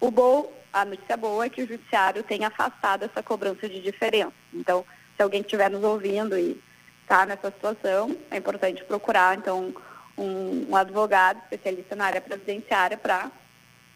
O 0.00 0.10
bom, 0.10 0.52
a 0.72 0.84
notícia 0.84 1.16
boa 1.16 1.44
é 1.44 1.48
que 1.48 1.62
o 1.62 1.66
judiciário 1.66 2.22
tem 2.22 2.44
afastado 2.44 3.04
essa 3.04 3.22
cobrança 3.22 3.68
de 3.68 3.80
diferença. 3.80 4.32
Então, 4.52 4.84
se 5.16 5.22
alguém 5.22 5.40
estiver 5.40 5.70
nos 5.70 5.82
ouvindo 5.82 6.38
e 6.38 6.60
está 7.02 7.24
nessa 7.24 7.50
situação, 7.50 8.16
é 8.30 8.36
importante 8.36 8.84
procurar, 8.84 9.36
então, 9.36 9.74
um, 10.16 10.66
um 10.68 10.76
advogado 10.76 11.38
especialista 11.44 11.96
na 11.96 12.06
área 12.06 12.20
previdenciária 12.20 12.96
para 12.96 13.30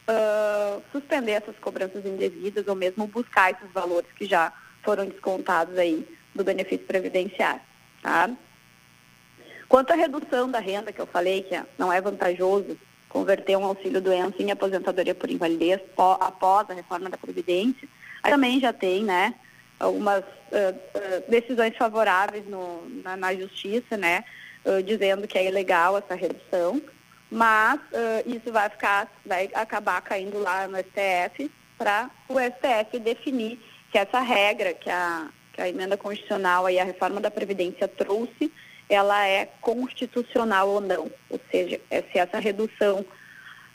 uh, 0.08 0.82
suspender 0.92 1.32
essas 1.32 1.56
cobranças 1.58 2.04
indevidas 2.04 2.66
ou 2.66 2.74
mesmo 2.74 3.06
buscar 3.06 3.52
esses 3.52 3.70
valores 3.72 4.10
que 4.12 4.26
já 4.26 4.52
foram 4.82 5.06
descontados 5.06 5.76
aí 5.78 6.06
do 6.34 6.42
benefício 6.42 6.86
previdenciário, 6.86 7.60
tá? 8.02 8.30
Quanto 9.68 9.92
à 9.92 9.96
redução 9.96 10.50
da 10.50 10.58
renda, 10.58 10.92
que 10.92 11.00
eu 11.00 11.06
falei 11.06 11.42
que 11.42 11.58
não 11.78 11.92
é 11.92 12.00
vantajoso 12.00 12.76
converter 13.08 13.56
um 13.56 13.64
auxílio 13.64 14.00
doença 14.00 14.42
em 14.42 14.50
aposentadoria 14.50 15.14
por 15.14 15.30
invalidez 15.30 15.80
após 15.96 16.68
a 16.70 16.74
reforma 16.74 17.10
da 17.10 17.16
Previdência, 17.16 17.86
também 18.22 18.58
já 18.58 18.72
tem, 18.72 19.04
né, 19.04 19.34
algumas 19.78 20.24
uh, 20.24 20.24
uh, 20.24 21.30
decisões 21.30 21.76
favoráveis 21.76 22.46
no, 22.46 22.88
na, 23.02 23.16
na, 23.16 23.34
Justiça, 23.34 23.96
né, 23.96 24.24
uh, 24.64 24.82
dizendo 24.82 25.26
que 25.26 25.38
é 25.38 25.46
ilegal 25.46 25.98
essa 25.98 26.14
redução, 26.14 26.80
mas 27.32 27.80
isso 28.26 28.52
vai 28.52 28.68
ficar, 28.68 29.10
vai 29.24 29.50
acabar 29.54 30.02
caindo 30.02 30.38
lá 30.38 30.68
no 30.68 30.76
STF 30.76 31.50
para 31.78 32.10
o 32.28 32.34
STF 32.38 32.98
definir 32.98 33.58
que 33.90 33.96
essa 33.96 34.20
regra 34.20 34.74
que 34.74 34.90
a, 34.90 35.28
que 35.52 35.62
a 35.62 35.68
emenda 35.68 35.96
constitucional 35.96 36.68
e 36.68 36.78
a 36.78 36.84
reforma 36.84 37.20
da 37.22 37.30
Previdência 37.30 37.88
trouxe, 37.88 38.52
ela 38.88 39.26
é 39.26 39.46
constitucional 39.62 40.68
ou 40.68 40.80
não, 40.80 41.10
ou 41.30 41.40
seja, 41.50 41.80
é 41.90 42.02
se 42.02 42.18
essa 42.18 42.38
redução 42.38 43.04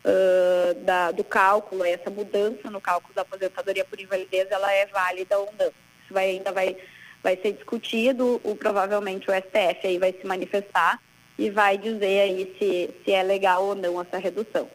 Uh, 0.05 0.73
da, 0.85 1.11
do 1.11 1.21
cálculo, 1.21 1.83
essa 1.83 2.09
mudança 2.09 2.69
no 2.69 2.79
cálculo 2.79 3.13
da 3.13 3.23
aposentadoria 3.23 3.83
por 3.83 3.99
invalidez, 3.99 4.49
ela 4.49 4.71
é 4.71 4.85
válida 4.85 5.37
ou 5.37 5.53
não. 5.59 5.67
Isso 5.67 6.13
vai, 6.13 6.29
ainda 6.29 6.49
vai, 6.53 6.77
vai 7.21 7.35
ser 7.35 7.51
discutido, 7.51 8.39
o, 8.41 8.55
provavelmente 8.55 9.29
o 9.29 9.33
STF 9.33 9.85
aí 9.85 9.97
vai 9.97 10.13
se 10.13 10.25
manifestar 10.25 11.01
e 11.37 11.49
vai 11.49 11.77
dizer 11.77 12.21
aí 12.21 12.55
se, 12.57 12.89
se 13.03 13.11
é 13.11 13.21
legal 13.23 13.63
ou 13.63 13.75
não 13.75 14.01
essa 14.01 14.17
redução. 14.17 14.69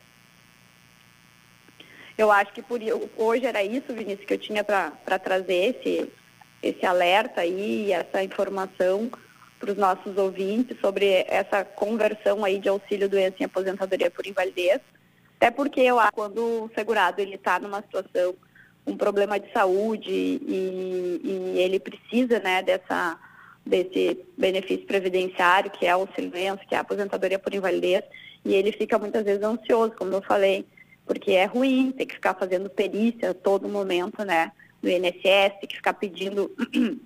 Eu 2.17 2.31
acho 2.31 2.53
que 2.53 2.63
por 2.63 2.81
hoje 3.17 3.47
era 3.47 3.63
isso, 3.65 3.93
Vinícius, 3.93 4.27
que 4.27 4.35
eu 4.35 4.39
tinha 4.39 4.63
para 4.63 5.19
trazer 5.19 5.77
esse, 5.77 6.13
esse 6.63 6.87
alerta 6.87 7.41
aí, 7.41 7.91
essa 7.93 8.23
informação 8.23 9.11
para 9.59 9.73
os 9.73 9.79
nossos 9.79 10.17
ouvintes 10.17 10.79
sobre 10.81 11.25
essa 11.29 11.65
conversão 11.65 12.45
aí 12.45 12.59
de 12.59 12.69
auxílio 12.69 13.09
doença 13.09 13.37
em 13.41 13.45
aposentadoria 13.45 14.11
por 14.11 14.27
invalidez. 14.27 14.81
Até 15.37 15.51
porque 15.51 15.81
eu 15.81 15.99
acho 15.99 16.11
que 16.11 16.17
quando 16.17 16.65
o 16.65 16.71
segurado 16.75 17.21
ele 17.21 17.37
está 17.37 17.59
numa 17.59 17.81
situação 17.83 18.35
um 18.87 18.97
problema 18.97 19.39
de 19.39 19.51
saúde 19.53 20.11
e, 20.11 21.21
e 21.25 21.59
ele 21.59 21.79
precisa 21.79 22.41
né, 22.41 22.63
dessa, 22.63 23.19
desse 23.65 24.25
benefício 24.37 24.87
previdenciário, 24.87 25.71
que 25.71 25.87
é 25.87 25.95
o 25.97 26.01
auxílio 26.01 26.33
que 26.69 26.75
é 26.75 26.79
a 26.79 26.81
aposentadoria 26.81 27.39
por 27.39 27.55
invalidez, 27.55 28.03
e 28.45 28.55
ele 28.55 28.73
fica 28.73 28.99
muitas 28.99 29.25
vezes 29.25 29.43
ansioso, 29.43 29.93
como 29.93 30.15
eu 30.15 30.23
falei, 30.23 30.67
porque 31.07 31.33
é 31.33 31.45
ruim, 31.45 31.93
tem 31.93 32.07
que 32.07 32.15
ficar 32.15 32.35
fazendo 32.35 32.69
perícia 32.69 33.31
a 33.31 33.35
todo 33.35 33.69
momento, 33.69 34.25
né, 34.25 34.51
no 34.83 34.91
INSS, 34.91 35.61
tem 35.61 35.69
que 35.69 35.77
ficar 35.77 35.95
pedindo 35.95 36.51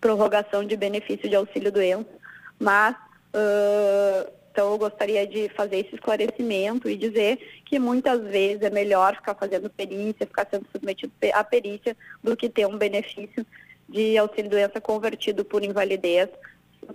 prorrogação 0.00 0.64
de 0.64 0.76
benefício 0.76 1.28
de 1.28 1.36
auxílio 1.36 1.72
doença, 1.72 2.10
mas 2.58 2.94
uh, 2.94 4.30
então, 4.52 4.72
eu 4.72 4.78
gostaria 4.78 5.26
de 5.26 5.48
fazer 5.56 5.78
esse 5.78 5.94
esclarecimento 5.94 6.86
e 6.86 6.94
dizer 6.94 7.62
que 7.64 7.78
muitas 7.78 8.20
vezes 8.24 8.60
é 8.60 8.68
melhor 8.68 9.16
ficar 9.16 9.34
fazendo 9.34 9.70
perícia, 9.70 10.26
ficar 10.26 10.46
sendo 10.50 10.66
submetido 10.70 11.10
à 11.32 11.42
perícia, 11.42 11.96
do 12.22 12.36
que 12.36 12.50
ter 12.50 12.66
um 12.66 12.76
benefício 12.76 13.46
de 13.88 14.16
auxílio-doença 14.16 14.80
convertido 14.80 15.44
por 15.44 15.62
invalidez, 15.62 16.28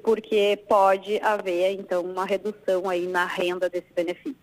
porque 0.03 0.59
pode 0.67 1.19
haver, 1.19 1.79
então, 1.79 2.03
uma 2.03 2.25
redução 2.25 2.89
aí 2.89 3.07
na 3.07 3.25
renda 3.25 3.69
desse 3.69 3.91
benefício. 3.95 4.35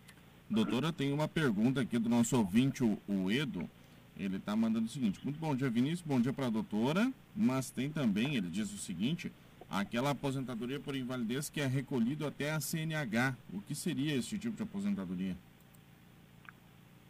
Doutora, 0.49 0.93
tem 0.93 1.13
uma 1.13 1.27
pergunta 1.27 1.81
aqui 1.81 1.99
do 1.99 2.09
nosso 2.09 2.37
ouvinte, 2.37 2.85
o 2.85 3.31
Edo. 3.31 3.69
Ele 4.17 4.37
está 4.37 4.55
mandando 4.55 4.87
o 4.87 4.89
seguinte: 4.89 5.19
Muito 5.25 5.39
bom 5.41 5.55
dia, 5.55 5.69
Vinícius. 5.69 6.03
Bom 6.03 6.21
dia 6.21 6.33
para 6.33 6.47
a 6.47 6.51
doutora. 6.51 7.11
Mas 7.35 7.71
tem 7.71 7.91
também, 7.91 8.37
ele 8.37 8.49
diz 8.49 8.73
o 8.73 8.79
seguinte: 8.79 9.33
aquela 9.69 10.11
aposentadoria 10.11 10.79
por 10.79 10.95
invalidez 10.95 11.49
que 11.49 11.61
é 11.61 11.67
recolhido 11.67 12.27
até 12.27 12.53
a 12.53 12.61
CNH. 12.61 13.35
O 13.53 13.61
que 13.61 13.75
seria 13.75 14.15
esse 14.15 14.39
tipo 14.39 14.57
de 14.57 14.63
aposentadoria? 14.63 15.37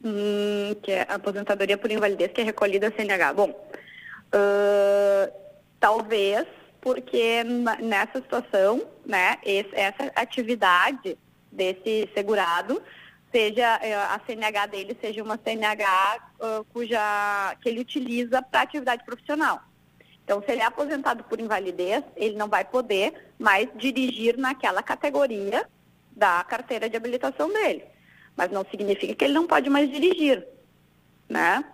Hum, 0.02 0.74
que 0.82 0.92
é 0.92 1.02
aposentadoria 1.02 1.76
por 1.76 1.90
invalidez 1.90 2.32
que 2.32 2.40
é 2.40 2.44
recolhida 2.44 2.88
a 2.88 2.92
CNH. 2.92 3.32
Bom, 3.34 3.70
uh, 4.34 5.32
talvez 5.78 6.46
porque 6.80 7.42
nessa 7.80 8.20
situação, 8.20 8.82
né, 9.06 9.38
esse, 9.42 9.70
essa 9.74 10.12
atividade 10.14 11.16
desse 11.50 12.10
segurado 12.12 12.82
seja 13.32 13.80
eh, 13.82 13.94
a 13.94 14.20
CNH 14.26 14.66
dele 14.66 14.96
seja 15.00 15.22
uma 15.22 15.38
CNH 15.42 16.30
uh, 16.38 16.64
cuja 16.72 17.56
que 17.62 17.70
ele 17.70 17.80
utiliza 17.80 18.42
para 18.42 18.60
atividade 18.60 19.02
profissional. 19.04 19.62
Então, 20.22 20.42
se 20.42 20.52
ele 20.52 20.60
é 20.60 20.64
aposentado 20.64 21.24
por 21.24 21.40
invalidez, 21.40 22.04
ele 22.16 22.36
não 22.36 22.48
vai 22.48 22.64
poder 22.64 23.32
mais 23.38 23.68
dirigir 23.74 24.36
naquela 24.36 24.82
categoria 24.82 25.66
da 26.14 26.44
carteira 26.44 26.88
de 26.88 26.96
habilitação 26.96 27.48
dele. 27.52 27.84
Mas 28.36 28.50
não 28.50 28.64
significa 28.70 29.14
que 29.14 29.24
ele 29.24 29.34
não 29.34 29.46
pode 29.46 29.68
mais 29.70 29.90
dirigir, 29.90 30.46
né? 31.28 31.64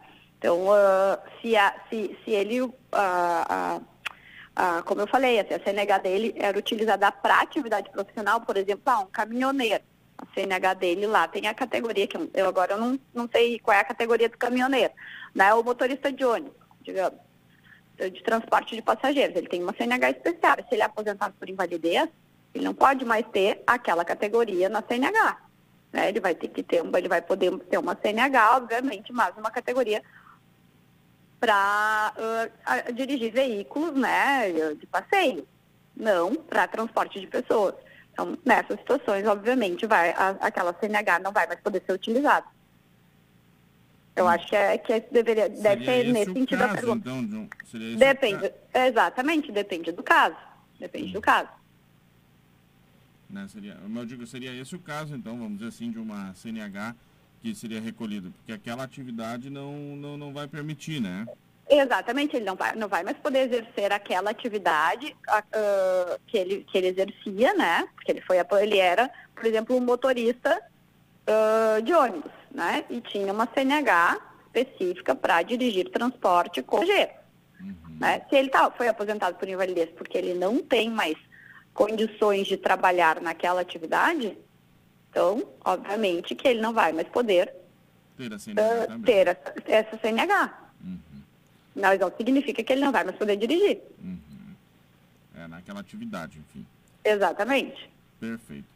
Então, 0.40 0.68
uh, 0.68 1.18
se, 1.40 1.54
a, 1.54 1.74
se, 1.90 2.16
se 2.24 2.30
ele, 2.30 2.62
uh, 2.62 2.72
uh, 2.72 4.82
como 4.86 5.02
eu 5.02 5.06
falei, 5.06 5.38
a 5.38 5.44
CNH 5.44 5.98
dele 5.98 6.34
era 6.34 6.58
utilizada 6.58 7.12
para 7.12 7.42
atividade 7.42 7.90
profissional, 7.90 8.40
por 8.40 8.56
exemplo, 8.56 8.82
ah, 8.86 9.00
um 9.00 9.06
caminhoneiro. 9.06 9.84
A 10.16 10.24
CNH 10.34 10.74
dele 10.74 11.06
lá 11.06 11.28
tem 11.28 11.46
a 11.46 11.52
categoria, 11.52 12.06
que 12.06 12.16
eu 12.32 12.48
agora 12.48 12.72
eu 12.72 12.78
não, 12.78 12.98
não 13.12 13.28
sei 13.30 13.58
qual 13.58 13.76
é 13.76 13.80
a 13.80 13.84
categoria 13.84 14.30
do 14.30 14.38
caminhoneiro, 14.38 14.94
né? 15.34 15.52
O 15.52 15.62
motorista 15.62 16.10
de 16.10 16.24
ônibus, 16.24 16.56
digamos 16.80 17.18
de 18.08 18.22
transporte 18.22 18.74
de 18.74 18.80
passageiros. 18.80 19.36
Ele 19.36 19.46
tem 19.46 19.62
uma 19.62 19.74
CNH 19.74 20.12
especial. 20.12 20.56
Se 20.56 20.74
ele 20.74 20.80
é 20.80 20.86
aposentado 20.86 21.34
por 21.38 21.50
invalidez, 21.50 22.08
ele 22.54 22.64
não 22.64 22.72
pode 22.72 23.04
mais 23.04 23.26
ter 23.28 23.62
aquela 23.66 24.06
categoria 24.06 24.70
na 24.70 24.82
CNH. 24.82 25.36
Né? 25.92 26.08
Ele 26.08 26.20
vai 26.20 26.34
ter 26.34 26.48
que 26.48 26.62
ter, 26.62 26.82
ele 26.82 27.08
vai 27.08 27.20
poder 27.20 27.54
ter 27.58 27.78
uma 27.78 27.98
CNH, 28.00 28.56
obviamente, 28.56 29.12
mas 29.12 29.36
uma 29.36 29.50
categoria 29.50 30.02
para 31.40 32.12
uh, 32.16 32.92
dirigir 32.92 33.32
veículos 33.32 33.94
né, 33.94 34.52
de 34.78 34.86
passeio, 34.86 35.48
não 35.96 36.34
para 36.34 36.68
transporte 36.68 37.18
de 37.18 37.26
pessoas. 37.26 37.74
Então, 38.12 38.36
nessas 38.44 38.78
situações, 38.78 39.26
obviamente, 39.26 39.86
vai, 39.86 40.10
a, 40.10 40.30
aquela 40.40 40.76
CNH 40.78 41.18
não 41.20 41.32
vai 41.32 41.46
mais 41.46 41.58
poder 41.60 41.82
ser 41.86 41.92
utilizada. 41.92 42.46
Eu 44.14 44.28
acho 44.28 44.46
que, 44.48 44.56
é, 44.56 44.76
que 44.76 44.92
é, 44.92 45.00
deveria, 45.00 45.48
deve 45.48 45.84
ser 45.84 46.12
nesse 46.12 46.32
sentido 46.32 46.58
caso, 46.58 46.72
a 46.72 46.76
pergunta. 46.76 47.10
Então, 47.10 47.48
depende, 47.96 48.52
exatamente, 48.74 49.50
depende 49.50 49.92
do 49.92 50.02
caso. 50.02 50.36
Depende 50.78 51.10
hum. 51.10 51.12
do 51.12 51.20
caso. 51.22 51.48
Né, 53.30 53.46
seria, 53.48 53.78
eu 53.82 54.04
digo, 54.04 54.26
seria 54.26 54.52
esse 54.52 54.74
o 54.74 54.80
caso, 54.80 55.14
então, 55.14 55.38
vamos 55.38 55.58
dizer 55.58 55.68
assim, 55.68 55.90
de 55.90 55.98
uma 55.98 56.34
CNH 56.34 56.94
que 57.40 57.54
seria 57.54 57.80
recolhida, 57.80 58.30
porque 58.30 58.52
aquela 58.52 58.84
atividade 58.84 59.50
não, 59.50 59.72
não, 59.96 60.16
não 60.16 60.32
vai 60.32 60.46
permitir, 60.46 61.00
né? 61.00 61.26
Exatamente, 61.68 62.36
ele 62.36 62.44
não 62.44 62.56
vai, 62.56 62.74
não 62.74 62.88
vai 62.88 63.04
mais 63.04 63.16
poder 63.18 63.48
exercer 63.48 63.92
aquela 63.92 64.30
atividade 64.30 65.16
uh, 65.28 66.20
que, 66.26 66.36
ele, 66.36 66.64
que 66.64 66.76
ele 66.76 66.88
exercia, 66.88 67.54
né? 67.54 67.88
Porque 67.94 68.10
ele, 68.12 68.20
foi, 68.22 68.38
ele 68.60 68.78
era, 68.78 69.08
por 69.34 69.46
exemplo, 69.46 69.76
um 69.76 69.80
motorista 69.80 70.60
uh, 71.28 71.80
de 71.82 71.92
ônibus 71.92 72.40
né? 72.50 72.84
E 72.90 73.00
tinha 73.00 73.32
uma 73.32 73.48
CNH 73.54 74.18
específica 74.46 75.14
para 75.14 75.42
dirigir 75.42 75.90
transporte 75.90 76.62
com 76.62 76.84
G. 76.84 77.08
Uhum. 77.60 77.74
Né? 78.00 78.22
Se 78.28 78.36
ele 78.36 78.48
tá, 78.48 78.70
foi 78.70 78.88
aposentado 78.88 79.36
por 79.36 79.48
invalidez 79.48 79.90
porque 79.90 80.18
ele 80.18 80.34
não 80.34 80.58
tem 80.58 80.90
mais 80.90 81.16
condições 81.72 82.48
de 82.48 82.56
trabalhar 82.56 83.20
naquela 83.20 83.60
atividade, 83.60 84.36
então, 85.10 85.42
obviamente, 85.64 86.34
que 86.34 86.48
ele 86.48 86.60
não 86.60 86.72
vai 86.72 86.92
mais 86.92 87.08
poder 87.08 87.52
ter, 88.16 88.38
CNH 88.38 88.94
uh, 88.94 89.02
ter 89.02 89.26
essa, 89.26 89.54
essa 89.66 89.98
CNH. 89.98 90.70
Uhum. 90.84 90.98
Mas 91.74 92.00
não 92.00 92.12
significa 92.16 92.62
que 92.62 92.72
ele 92.72 92.84
não 92.84 92.92
vai 92.92 93.04
mais 93.04 93.16
poder 93.16 93.36
dirigir. 93.36 93.80
Uhum. 94.02 94.18
É 95.36 95.48
naquela 95.48 95.80
atividade, 95.80 96.38
enfim. 96.38 96.64
Exatamente. 97.04 97.90
Perfeito. 98.18 98.66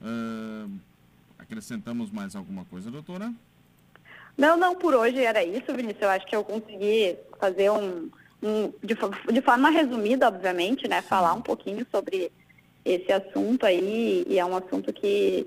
Uh 0.00 0.70
Acrescentamos 1.44 2.10
mais 2.10 2.34
alguma 2.34 2.64
coisa, 2.64 2.90
doutora? 2.90 3.32
Não, 4.36 4.56
não, 4.56 4.74
por 4.74 4.94
hoje 4.94 5.22
era 5.22 5.44
isso, 5.44 5.74
Vinícius. 5.74 6.02
Eu 6.02 6.08
acho 6.08 6.26
que 6.26 6.34
eu 6.34 6.42
consegui 6.42 7.16
fazer 7.38 7.70
um, 7.70 8.10
um, 8.42 8.72
de, 8.82 8.96
de 9.32 9.42
forma 9.42 9.68
resumida, 9.68 10.26
obviamente, 10.26 10.88
né, 10.88 11.02
falar 11.02 11.34
um 11.34 11.42
pouquinho 11.42 11.86
sobre 11.90 12.32
esse 12.84 13.12
assunto 13.12 13.64
aí, 13.66 14.24
e 14.26 14.38
é 14.38 14.44
um 14.44 14.56
assunto 14.56 14.92
que, 14.92 15.46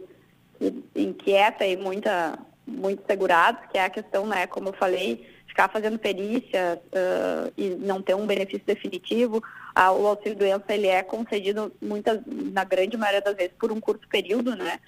que 0.59 0.83
inquieta 0.95 1.65
e 1.65 1.77
muita, 1.77 2.37
muito 2.65 3.03
segurados, 3.05 3.61
que 3.71 3.77
é 3.77 3.85
a 3.85 3.89
questão, 3.89 4.25
né, 4.25 4.47
como 4.47 4.69
eu 4.69 4.73
falei, 4.73 5.27
ficar 5.47 5.69
fazendo 5.69 5.97
perícia 5.97 6.79
uh, 6.85 7.51
e 7.57 7.69
não 7.69 8.01
ter 8.01 8.15
um 8.15 8.27
benefício 8.27 8.65
definitivo. 8.65 9.41
Ah, 9.73 9.91
o 9.91 10.05
auxílio 10.05 10.37
doença 10.37 10.65
ele 10.69 10.87
é 10.87 11.01
concedido 11.01 11.71
muitas, 11.81 12.19
na 12.27 12.63
grande 12.63 12.95
maioria 12.95 13.21
das 13.21 13.35
vezes 13.35 13.53
por 13.59 13.71
um 13.71 13.79
curto 13.79 14.07
período, 14.07 14.55
né? 14.55 14.79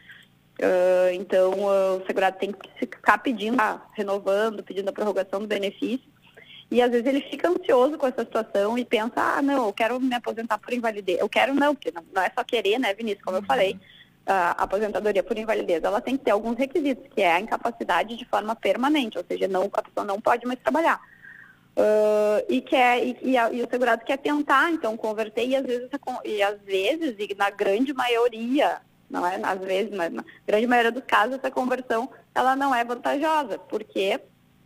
Uh, 0.60 1.14
então 1.14 1.54
uh, 1.54 1.98
o 1.98 2.06
segurado 2.06 2.38
tem 2.38 2.52
que 2.52 2.70
ficar 2.78 3.18
pedindo, 3.20 3.58
renovando, 3.94 4.62
pedindo 4.62 4.90
a 4.90 4.94
prorrogação 4.94 5.40
do 5.40 5.48
benefício. 5.48 6.08
E 6.70 6.82
às 6.82 6.92
vezes 6.92 7.08
ele 7.08 7.22
fica 7.22 7.50
ansioso 7.50 7.98
com 7.98 8.06
essa 8.06 8.24
situação 8.24 8.78
e 8.78 8.86
pensa, 8.86 9.14
ah, 9.16 9.42
não, 9.42 9.68
eu 9.68 9.74
quero 9.74 10.00
me 10.00 10.14
aposentar 10.14 10.60
por 10.60 10.72
invalidez. 10.72 11.20
Eu 11.20 11.28
quero 11.28 11.56
não, 11.56 11.74
porque 11.74 11.92
não, 11.92 12.04
não 12.14 12.22
é 12.22 12.32
só 12.36 12.44
querer, 12.44 12.78
né, 12.78 12.94
Vinícius? 12.94 13.24
Como 13.24 13.38
eu 13.38 13.44
falei, 13.44 13.80
a 14.30 14.52
aposentadoria 14.52 15.24
por 15.24 15.38
invalidez, 15.38 15.84
ela 15.84 16.00
tem 16.00 16.16
que 16.16 16.26
ter 16.26 16.32
alguns 16.32 16.56
requisitos, 16.56 17.06
que 17.14 17.22
é 17.22 17.34
a 17.34 17.40
incapacidade 17.40 18.16
de 18.16 18.26
forma 18.26 18.56
permanente, 18.56 19.18
ou 19.18 19.24
seja, 19.28 19.48
não, 19.48 19.70
a 19.74 19.82
pessoa 19.82 20.06
não 20.06 20.22
pode 20.22 20.46
mais 20.46 20.60
trabalhar. 20.60 21.02
Uh, 21.76 22.46
e, 22.48 22.62
quer, 22.62 23.04
e, 23.04 23.18
e, 23.22 23.38
a, 23.38 23.52
e, 23.52 23.64
o 23.64 23.70
segurado 23.70 24.06
quer 24.06 24.18
tentar, 24.18 24.72
então, 24.72 24.96
converter, 24.96 25.48
e 25.48 25.56
às 25.56 25.66
vezes, 25.66 25.90
e 26.26 26.44
às 26.44 26.62
vezes, 26.62 27.16
e 27.18 27.36
na 27.36 27.50
grande 27.50 27.92
maioria, 27.94 28.82
não 29.10 29.26
é 29.26 29.40
às 29.42 29.60
vezes, 29.60 29.92
mas 29.96 30.12
na 30.14 30.24
grande 30.46 30.68
maioria 30.68 30.92
dos 30.92 31.06
casos, 31.06 31.36
essa 31.36 31.50
conversão, 31.50 32.10
ela 32.36 32.56
não 32.56 32.76
é 32.76 32.84
vantajosa, 32.84 33.58
porque 33.58 34.20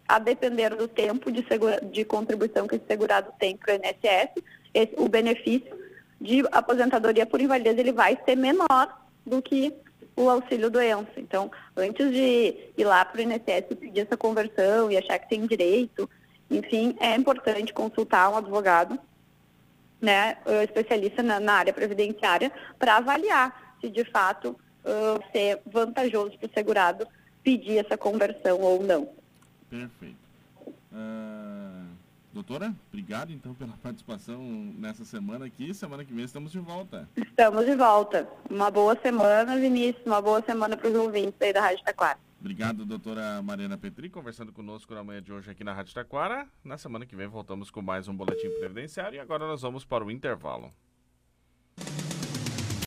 a 0.07 0.19
depender 0.19 0.75
do 0.75 0.87
tempo 0.87 1.31
de, 1.31 1.47
segura, 1.47 1.79
de 1.81 2.03
contribuição 2.03 2.67
que 2.67 2.75
esse 2.75 2.85
segurado 2.85 3.31
tem 3.39 3.55
para 3.55 3.75
o 3.75 3.77
INSS, 3.77 4.43
esse, 4.73 4.93
o 4.97 5.07
benefício 5.07 5.73
de 6.19 6.43
aposentadoria 6.51 7.25
por 7.25 7.39
invalidez 7.39 7.77
ele 7.77 7.93
vai 7.93 8.17
ser 8.25 8.35
menor 8.35 9.02
do 9.25 9.41
que 9.41 9.73
o 10.15 10.29
auxílio 10.29 10.69
doença. 10.69 11.11
Então, 11.17 11.51
antes 11.75 12.11
de 12.11 12.71
ir 12.77 12.83
lá 12.83 13.03
para 13.03 13.19
o 13.19 13.21
INSS 13.21 13.75
pedir 13.79 14.01
essa 14.01 14.17
conversão 14.17 14.91
e 14.91 14.97
achar 14.97 15.17
que 15.19 15.29
tem 15.29 15.45
direito, 15.45 16.09
enfim, 16.49 16.95
é 16.99 17.15
importante 17.15 17.73
consultar 17.73 18.29
um 18.29 18.37
advogado, 18.37 18.99
né, 19.99 20.37
especialista 20.63 21.23
na, 21.23 21.39
na 21.39 21.53
área 21.53 21.73
previdenciária, 21.73 22.51
para 22.77 22.97
avaliar 22.97 23.75
se 23.81 23.89
de 23.89 24.03
fato 24.05 24.49
uh, 24.83 25.31
ser 25.31 25.61
vantajoso 25.65 26.37
para 26.37 26.47
o 26.47 26.53
segurado 26.53 27.07
pedir 27.43 27.77
essa 27.77 27.97
conversão 27.97 28.59
ou 28.61 28.83
não. 28.83 29.09
Perfeito. 29.69 30.17
Uh, 30.91 31.42
doutora, 32.33 32.73
obrigado 32.89 33.31
então 33.31 33.53
pela 33.53 33.73
participação 33.77 34.41
nessa 34.77 35.05
semana 35.05 35.45
aqui. 35.45 35.73
Semana 35.73 36.03
que 36.03 36.13
vem 36.13 36.25
estamos 36.25 36.51
de 36.51 36.59
volta. 36.59 37.07
Estamos 37.15 37.65
de 37.65 37.75
volta. 37.75 38.27
Uma 38.49 38.71
boa 38.71 38.95
semana, 38.95 39.55
Vinícius. 39.57 40.05
Uma 40.05 40.21
boa 40.21 40.41
semana 40.41 40.75
para 40.75 40.89
os 40.89 40.95
ouvintes 40.95 41.39
aí 41.41 41.53
da 41.53 41.61
Rádio 41.61 41.83
Taquara. 41.83 42.19
Obrigado, 42.39 42.85
doutora 42.85 43.41
Mariana 43.41 43.77
Petri, 43.77 44.09
conversando 44.09 44.51
conosco 44.51 44.93
na 44.93 45.03
manhã 45.03 45.21
de 45.21 45.31
hoje 45.31 45.49
aqui 45.49 45.63
na 45.63 45.73
Rádio 45.73 45.93
Taquara. 45.93 46.45
Na 46.61 46.77
semana 46.77 47.05
que 47.05 47.15
vem 47.15 47.27
voltamos 47.27 47.71
com 47.71 47.81
mais 47.81 48.07
um 48.07 48.15
Boletim 48.15 48.49
Previdenciário 48.59 49.15
e 49.15 49.19
agora 49.19 49.47
nós 49.47 49.61
vamos 49.61 49.85
para 49.85 50.03
o 50.03 50.11
intervalo. 50.11 50.69